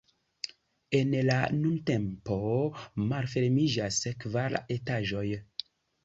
En 0.99 1.11
la 1.25 1.35
nuntempo 1.57 2.37
malfermiĝas 3.11 3.99
kvar 4.23 4.57
etaĝoj. 4.77 5.27